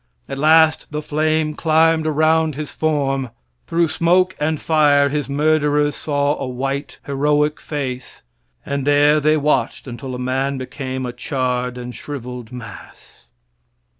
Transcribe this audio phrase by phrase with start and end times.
[0.27, 3.29] At last the flame climbed around his form;
[3.67, 8.23] through smoke and fire his murderers saw a white, heroic face.
[8.65, 13.27] And there they watched until a man became a charred and shriveled mass.